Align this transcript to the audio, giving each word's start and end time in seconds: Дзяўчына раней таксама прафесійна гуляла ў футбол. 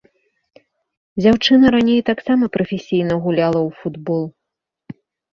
Дзяўчына 1.21 1.65
раней 1.75 1.99
таксама 2.07 2.43
прафесійна 2.55 3.13
гуляла 3.25 3.59
ў 3.67 3.83
футбол. 3.83 4.23